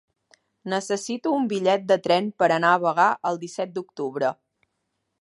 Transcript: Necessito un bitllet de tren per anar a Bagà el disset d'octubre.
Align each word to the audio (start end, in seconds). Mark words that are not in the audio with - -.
Necessito 0.71 1.33
un 1.41 1.45
bitllet 1.51 1.85
de 1.93 1.99
tren 2.09 2.31
per 2.43 2.51
anar 2.57 2.75
a 2.79 2.83
Bagà 2.89 3.09
el 3.33 3.41
disset 3.47 3.77
d'octubre. 3.79 4.35